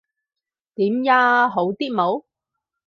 [0.73, 1.47] 點呀？
[1.47, 2.23] 好啲冇？